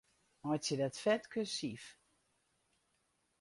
Meitsje 0.45 0.75
dat 0.81 1.01
fet 1.03 1.23
kursyf. 1.31 1.85